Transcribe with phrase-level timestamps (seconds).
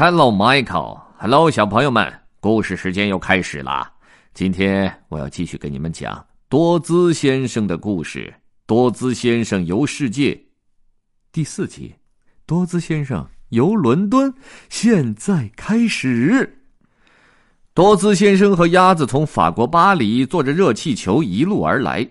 [0.00, 1.00] Hello, Michael.
[1.18, 3.94] Hello，小朋友们，故事时间又开始了。
[4.32, 8.32] 今天我要继续给你们讲多兹先生的故事，
[8.64, 10.34] 《多兹先生游世界》
[11.32, 11.92] 第四集，
[12.46, 14.30] 《多兹先生游伦敦》
[14.68, 16.60] 现在开始。
[17.74, 22.08] 多兹先生和鸭子从法国巴黎坐着热气球一路而来。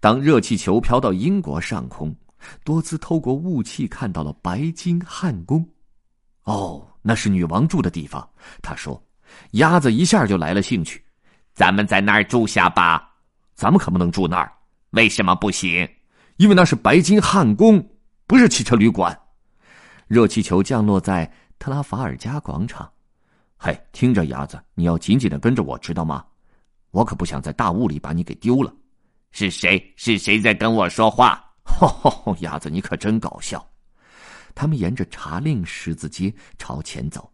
[0.00, 2.16] 当热气球飘到英国上空，
[2.64, 5.68] 多兹透过雾气看到了白金汉宫。
[6.44, 8.28] 哦，那是女王住的地方。
[8.60, 9.00] 他说
[9.52, 11.00] ：“鸭子一下就来了兴趣，
[11.54, 13.08] 咱们在那儿住下吧。
[13.54, 14.52] 咱们可不能住那儿，
[14.90, 15.88] 为什么不行？
[16.36, 17.88] 因为那是白金汉宫，
[18.26, 19.16] 不是汽车旅馆。”
[20.08, 22.90] 热气球降落在特拉法尔加广场。
[23.56, 26.24] 嘿，听着，鸭子，你要紧紧的跟着我，知道吗？
[26.90, 28.72] 我可不想在大雾里把你给丢了。
[29.30, 29.92] 是谁？
[29.96, 31.42] 是谁在跟我说话？
[31.62, 32.36] 吼吼！
[32.40, 33.64] 鸭子，你可真搞笑。
[34.56, 37.30] 他们沿着茶令十字街朝前走。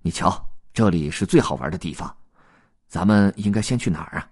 [0.00, 2.12] 你瞧，这里是最好玩的地方。
[2.88, 4.26] 咱们应该先去哪儿啊？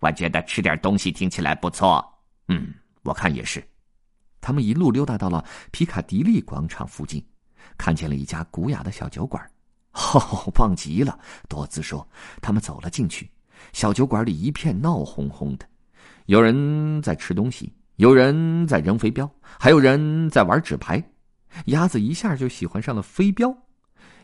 [0.00, 2.06] 我觉得吃点东西听起来不错。
[2.48, 3.66] 嗯，我看也是。
[4.42, 7.24] 他们一路溜达到了皮卡迪利广场附近，
[7.78, 9.42] 看见了一家古雅的小酒馆。
[9.92, 11.18] 哦，棒极了！
[11.48, 12.06] 多兹说。
[12.42, 13.28] 他们走了进去，
[13.72, 15.66] 小酒馆里一片闹哄哄的。
[16.26, 21.02] 有人在吃东西，有人在扔飞镖，还有人在玩纸牌。
[21.66, 23.54] 鸭子一下就喜欢上了飞镖，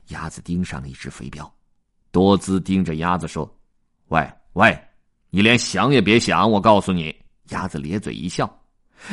[0.09, 1.53] 鸭子盯上了一只飞镖。
[2.11, 3.53] 多姿盯着鸭子说
[4.09, 4.79] ：“喂喂，
[5.31, 6.49] 你连想也别想！
[6.49, 7.15] 我告诉你。”
[7.51, 8.49] 鸭子咧嘴一笑。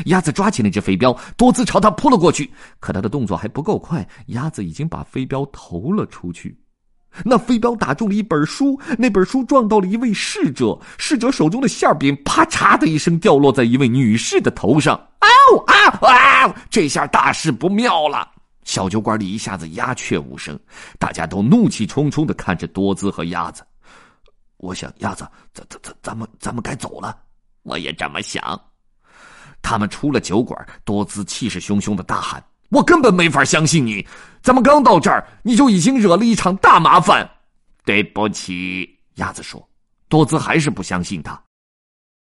[0.06, 6.58] 鸭子抓起那只飞镖，多姿朝他扑了过去，可他的动作还不够快，鸭子已经把飞镖投了出去。
[7.24, 15.00] 那飞镖打中了一本书，那本书撞到了一位侍者，侍者手中的馅饼啪嚓的一声掉落在一位女士的头上。
[15.20, 15.28] 嗷
[15.68, 15.74] 啊
[16.10, 16.56] 啊！
[16.70, 18.28] 这下大事不妙了，
[18.64, 20.58] 小酒馆里一下子鸦雀无声，
[20.98, 23.64] 大家都怒气冲冲的看着多兹和鸭子。
[24.58, 27.18] 我想，鸭子，咱咱咱咱们咱们该走了。
[27.64, 28.60] 我也这么想。
[29.62, 32.44] 他们出了酒馆，多兹气势汹汹的大喊。
[32.70, 34.06] 我根本没法相信你，
[34.42, 37.30] 咱们刚到这儿，你就已经惹了一场大麻烦。
[37.86, 39.68] 对不起，鸭子说。
[40.08, 41.42] 多兹还是不相信他。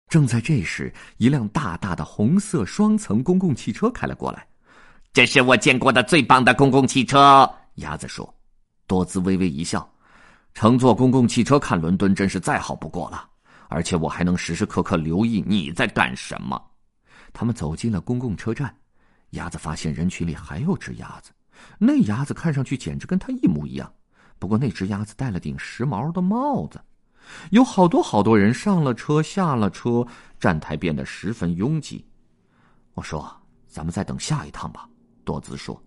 [0.08, 4.46] 正在这时，一辆大大的红色双层公共汽车开了过来。
[5.12, 8.32] 这是我见过的最棒的公共汽车，鸭子说。
[8.86, 9.88] 多兹微微一笑，
[10.52, 13.28] 乘坐公共汽车看伦敦真是再好不过了，
[13.68, 16.60] 而且我还能时时刻刻留意你在干什么。
[17.32, 18.74] 他们走进了公共车站。
[19.30, 21.30] 鸭子发现人群里还有只鸭子，
[21.78, 23.92] 那鸭子看上去简直跟它一模一样，
[24.38, 26.80] 不过那只鸭子戴了顶时髦的帽子。
[27.50, 30.06] 有好多好多人上了车，下了车，
[30.38, 32.04] 站台变得十分拥挤。
[32.94, 33.30] 我说
[33.68, 34.88] ：“咱们再等下一趟吧。”
[35.24, 35.80] 多兹说。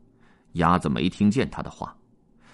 [0.54, 1.96] 鸭子没听见他的话，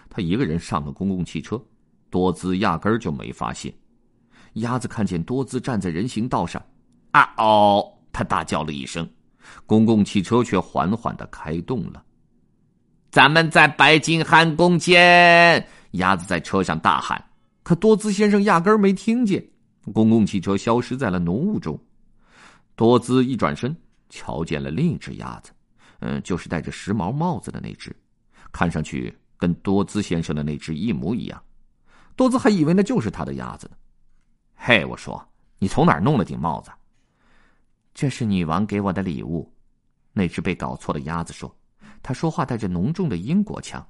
[0.10, 1.62] 他一个人上了公共汽车，
[2.10, 3.74] 多兹压根儿就没发现。
[4.54, 6.66] 鸭子看见多兹站在人行道上，
[7.12, 7.86] 啊哦！
[8.14, 9.08] 他大叫了一声。
[9.66, 12.02] 公共汽车却缓缓的开动了。
[13.12, 15.68] 咱们在白金汉宫见！
[15.92, 17.24] 鸭子在车上大喊，
[17.64, 19.44] 可多兹先生压根没听见。
[19.92, 21.80] 公共汽车消失在了浓雾中。
[22.76, 23.76] 多兹一转身，
[24.10, 25.52] 瞧见了另一只鸭子，
[26.02, 27.96] 嗯，就是戴着时髦帽子的那只，
[28.52, 31.42] 看上去跟多兹先生的那只一模一样。
[32.16, 33.78] 多兹还以为那就是他的鸭子呢。
[34.54, 35.28] 嘿，我说，
[35.58, 36.70] 你从哪儿弄了顶帽子？
[37.96, 39.52] 这是女王给我的礼物，
[40.14, 41.52] 那只被搞错的鸭子说。
[42.10, 43.86] 他说话带着浓重的英国腔。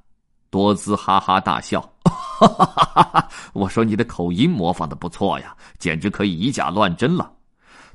[0.49, 7.33] 多兹哈哈大笑，哈哈哈哈我说你的口音模仿的不错呀，简直可以以假乱真了。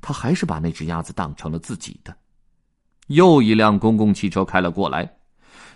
[0.01, 2.17] 他还是把那只鸭子当成了自己的。
[3.09, 5.07] 又一辆公共汽车开了过来，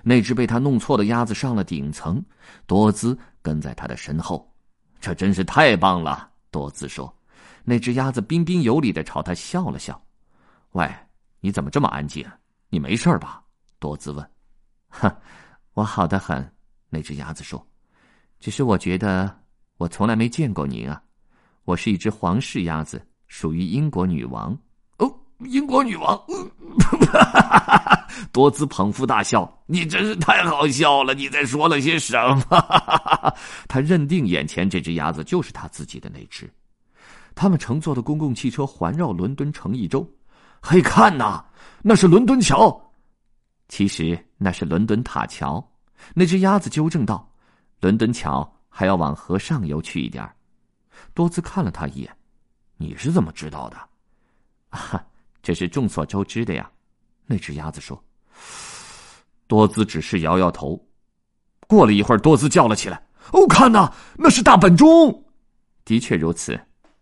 [0.02, 2.24] 那只被他弄错的鸭子上了顶层，
[2.66, 4.50] 多兹跟在他的身后。
[4.98, 7.14] 这真是太棒了，多兹说。
[7.64, 10.00] 那只鸭子彬彬有礼的朝他笑了笑。
[10.72, 10.90] 喂，
[11.38, 12.26] 你怎么这么安静？
[12.70, 13.42] 你没事吧？
[13.78, 14.26] 多兹问。
[14.88, 15.10] 哼，
[15.74, 16.52] 我好的很。
[16.90, 17.64] 那只鸭子说。
[18.40, 19.36] 只是我觉得
[19.76, 21.02] 我从来没见过您啊。
[21.64, 24.56] 我是一只皇室鸭子，属于英国女王。
[24.98, 26.18] 哦，英国女王。
[28.32, 29.50] 多姿捧腹大笑。
[29.66, 31.14] 你真是太好笑了！
[31.14, 32.16] 你在说了些什
[32.48, 32.64] 么？
[33.68, 36.50] 他认定眼前这只鸭子就是他自己的那只。
[37.34, 40.08] 他们乘坐的公共汽车环绕伦敦城一周。
[40.60, 41.44] 嘿，看呐，
[41.82, 42.80] 那是伦敦桥。
[43.68, 45.62] 其实那是伦敦塔桥。
[46.14, 47.30] 那只鸭子纠正道
[47.82, 50.26] ：“伦敦桥还要往河上游去一点
[51.12, 52.16] 多兹看了他一眼
[52.78, 53.76] ：“你是怎么知道的
[54.70, 55.04] ？”“啊，
[55.42, 56.70] 这是众所周知的呀。”
[57.26, 58.02] 那只鸭子说。
[59.46, 60.80] 多兹只是摇摇头
[61.66, 63.02] ：“过了一会儿，多兹叫了起来
[63.32, 65.24] ：“哦，看呐，那是大本钟！”
[65.84, 66.60] 的确如此，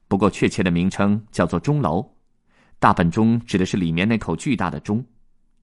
[0.08, 2.08] 不过确切的名称叫做钟楼。
[2.78, 5.04] 大本钟指的是里面那口巨大的钟。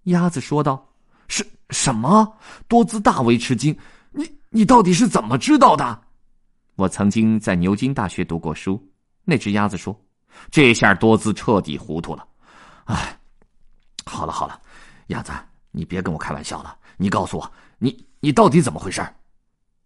[0.03, 0.93] 鸭子说道
[1.29, 2.37] ：“是什么？”
[2.69, 3.75] 多兹大为吃惊
[4.13, 5.99] ：“你你到底是怎么知道的？”
[6.75, 8.81] 我曾经在牛津大学读过书。
[9.25, 9.99] 那只鸭子说
[10.51, 12.27] ：“这下多兹彻底糊涂了。”
[12.85, 13.17] 哎，
[14.05, 14.59] 好了好了，
[15.07, 15.31] 鸭子，
[15.71, 16.75] 你别跟我开玩笑了。
[16.97, 19.01] 你告诉我，你你到底怎么回事？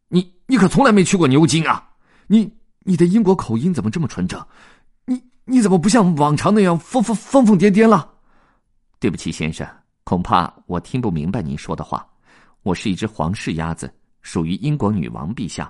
[0.07, 1.87] 你你可从来没去过牛津啊！
[2.25, 4.43] 你你的英国口音怎么这么纯正？
[5.05, 8.11] 你你怎么不像往常那样疯疯疯疯癫癫了？
[8.99, 9.67] 对不起，先生，
[10.07, 12.07] 恐怕我听不明白您说的话。
[12.63, 15.69] 我是一只皇室鸭子，属于英国女王陛下。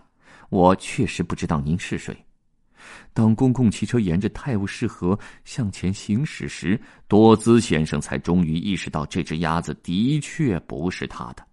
[0.50, 2.16] 我确实不知道您是谁。
[3.16, 11.44] 当公共汽车沿着泰晤士河向前行驶时，多兹先生才终于意识到这只鸭子的确不是他的。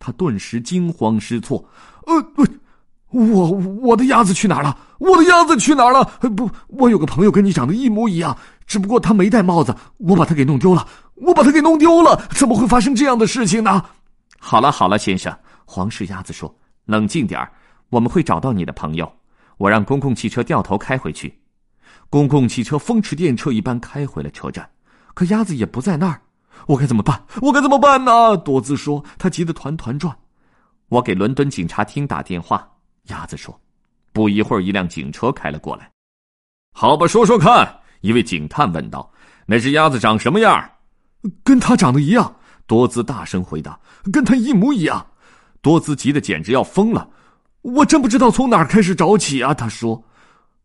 [0.00, 1.64] 他顿时惊慌失措
[2.08, 2.44] ：“呃，不，
[3.10, 4.76] 我我的鸭子去哪儿了？
[4.98, 6.04] 我的鸭子去哪儿了？
[6.36, 8.36] 不，我有个朋友跟你长得一模一样，
[8.66, 10.84] 只不过他没戴帽子，我把他给弄丢了。
[11.16, 13.84] 我把它给弄丢了，怎么会发生这样的事情呢？”
[14.38, 16.54] 好了好了，先生，黄氏鸭子说
[16.86, 17.48] ：“冷静点，
[17.90, 19.12] 我们会找到你的朋友。”
[19.58, 21.40] 我让公共汽车掉头开回去，
[22.10, 24.68] 公共汽车风驰电掣一般开回了车站，
[25.14, 26.20] 可鸭子也不在那儿，
[26.66, 27.24] 我该怎么办？
[27.40, 28.36] 我该怎么办呢？
[28.36, 30.14] 多兹说，他急得团团转。
[30.88, 32.68] 我给伦敦警察厅打电话，
[33.04, 33.58] 鸭子说。
[34.12, 35.90] 不一会儿，一辆警车开了过来。
[36.74, 39.10] 好吧，说说看，一位警探问道
[39.46, 40.70] ：“那只鸭子长什么样？”
[41.42, 42.36] 跟他长得一样。
[42.66, 43.78] 多兹大声回答
[44.12, 45.06] ：“跟他一模一样。”
[45.62, 47.08] 多兹急得简直要疯了。
[47.62, 49.54] 我真不知道从哪儿开始找起啊！
[49.54, 50.02] 他说：“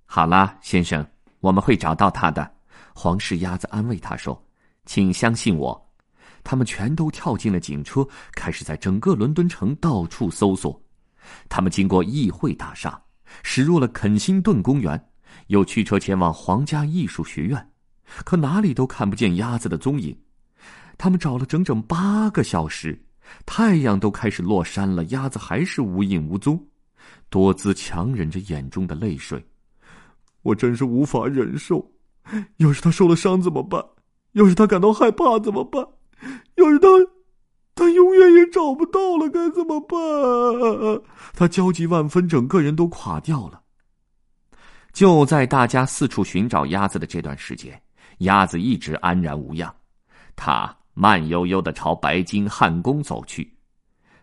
[0.06, 1.06] 好了，先生，
[1.40, 2.52] 我们会找到他的。”
[2.94, 4.40] 黄氏鸭子安慰他说
[4.86, 5.90] ：“请相信我。”
[6.44, 10.80] 他们全都跳进了警车，开始在整个伦敦城到处搜索。
[11.48, 13.00] 他们经过议会大厦，
[13.44, 15.00] 驶入了肯辛顿公园，
[15.48, 17.70] 又驱车前往皇家艺术学院，
[18.26, 20.18] 可哪里都看不见鸭子的踪影。
[21.02, 22.96] 他们找了整整八个小时，
[23.44, 26.64] 太阳都开始落山了，鸭子还是无影无踪。
[27.32, 29.44] 多兹强忍着眼中的泪水，
[30.44, 31.84] 我真是无法忍受。
[32.58, 33.84] 要是他受了伤怎么办？
[34.34, 35.84] 要是他感到害怕怎么办？
[36.58, 36.88] 要是他，
[37.74, 39.98] 他永远也找不到了，该怎么办？
[41.34, 43.60] 他焦急万分，整个人都垮掉了。
[44.94, 47.82] 就在大家四处寻找鸭子的这段时间，
[48.20, 49.74] 鸭子一直安然无恙。
[50.36, 53.52] 他慢悠悠的朝白金汉宫走去。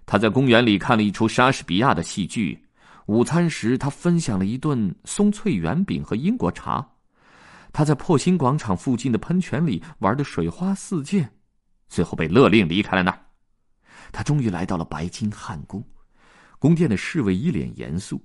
[0.07, 2.65] 他在公园里看了一出莎士比亚的戏剧。
[3.07, 6.87] 午餐时，他分享了一顿松脆圆饼和英国茶。
[7.73, 11.27] 他在破新广场附近的喷泉里玩的水花四溅，
[11.89, 13.19] 最后被勒令离开了那儿。
[14.13, 15.83] 他终于来到了白金汉宫，
[16.59, 18.23] 宫殿的侍卫一脸严肃。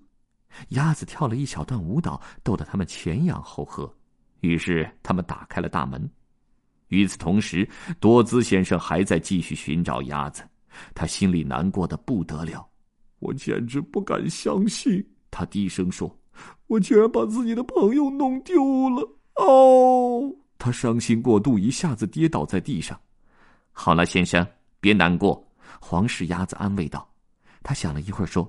[0.69, 3.94] 鸭子跳了一小段舞蹈，逗得他们前仰后合。
[4.42, 6.10] 于是他们打开了大门。
[6.94, 7.68] 与此同时，
[8.00, 10.44] 多兹先生还在继续寻找鸭子，
[10.94, 12.66] 他心里难过的不得了。
[13.19, 16.13] 我简直不敢相信，他低声说
[16.68, 23.00] ：“我居然把自己的朋友弄丢了！”哦，他伤心过度，一下子跌倒在地上。
[23.72, 24.46] 好了，先生，
[24.80, 25.44] 别难过。”
[25.81, 27.10] 黄氏鸭子安慰道。
[27.63, 28.48] 他想了一会儿说：“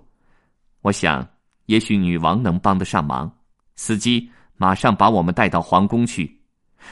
[0.83, 1.27] 我想，
[1.67, 3.33] 也许女王能帮得上忙。
[3.77, 6.39] 司机，马上把我们带到皇宫去。”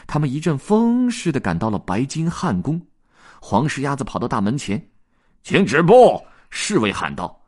[0.07, 2.81] 他们一阵风似的赶到了白金汉宫。
[3.41, 4.81] 黄氏鸭子跑到大门前，
[5.43, 6.23] 请止步！
[6.51, 7.41] 侍卫喊道。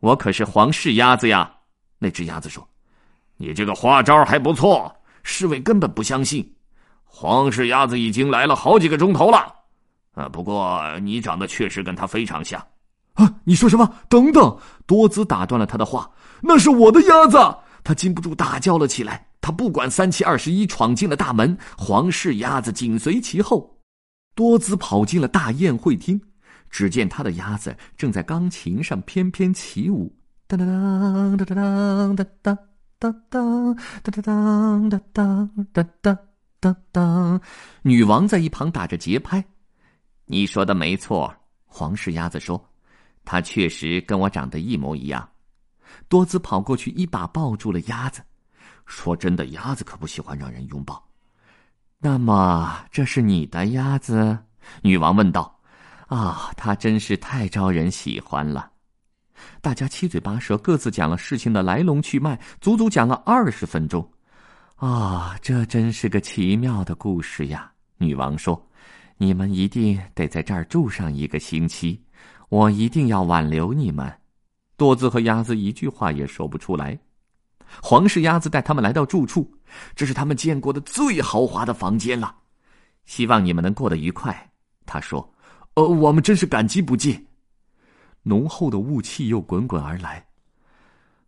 [0.00, 1.50] 我可是皇室鸭子呀！
[1.98, 2.66] 那只鸭子说
[3.38, 6.54] ：“你这个花招还不错。”侍卫根本不相信。
[7.04, 9.54] 皇室鸭子已经来了好几个钟头了，
[10.14, 10.28] 啊！
[10.28, 12.60] 不过你长得确实跟他非常像。
[13.14, 13.32] 啊！
[13.44, 13.94] 你说什么？
[14.08, 14.58] 等等！
[14.86, 16.10] 多兹打断了他的话
[16.42, 17.38] ：“那是我的鸭子！”
[17.84, 19.26] 他禁不住大叫了起来。
[19.42, 21.54] 他不管三七二十一，闯进了大门。
[21.76, 23.78] 皇室鸭子紧随其后。
[24.34, 26.18] 多兹跑进了大宴会厅。
[26.70, 30.10] 只见他的鸭子正在钢琴上翩翩起舞，
[30.46, 32.26] 当当当当当
[32.98, 36.18] 当当当当当当当当当
[36.58, 37.40] 当当。
[37.82, 39.44] 女王在一旁打着节拍。
[40.24, 41.30] 你说的没错，
[41.66, 42.58] 黄氏鸭子说
[43.22, 45.28] ：“它确实跟我长得一模一样。”
[46.08, 48.22] 多兹跑过去，一把抱住了鸭子。
[48.86, 51.02] 说真的，鸭子可不喜欢让人拥抱。
[51.98, 54.38] 那么，这是你的鸭子？
[54.82, 55.58] 女王问道。
[56.08, 58.70] 啊，他真是太招人喜欢了！
[59.62, 64.06] 大家七嘴八舌，各自讲了事情的来龙去脉，足足讲了二十分钟。
[64.76, 67.72] 啊，这真是个奇妙的故事呀！
[67.96, 68.62] 女王说
[69.16, 71.98] ：“你们一定得在这儿住上一个星期，
[72.50, 74.12] 我一定要挽留你们。”
[74.76, 76.98] 多兹和鸭子一句话也说不出来。
[77.80, 79.48] 皇室鸭子带他们来到住处，
[79.94, 82.34] 这是他们见过的最豪华的房间了。
[83.04, 84.50] 希望你们能过得愉快，
[84.84, 85.28] 他说。
[85.74, 87.26] 呃，我们真是感激不尽。
[88.22, 90.22] 浓厚的雾气又滚滚而来。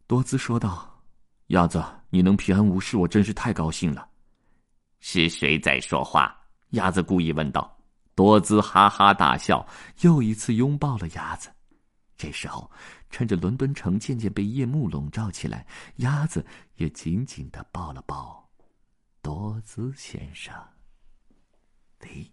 [0.07, 1.01] 多兹说道
[1.49, 4.07] ：“鸭子，你能平安无事，我真是太高兴了。”
[5.01, 6.37] 是谁在说话？
[6.73, 7.75] 鸭子故意问道。
[8.15, 9.67] 多兹哈哈大笑，
[10.03, 11.49] 又一次拥抱了鸭子。
[12.19, 12.71] 这时候，
[13.15, 15.65] 趁着伦敦城渐渐被夜幕笼罩起来，
[15.99, 16.45] 鸭子
[16.75, 18.51] 也紧紧的抱了抱
[19.23, 20.53] 多兹先生。
[22.01, 22.33] 喂